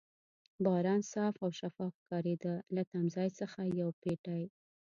[0.65, 4.43] باران صاف او شفاف ښکارېده، له تمځای څخه یو پېټی.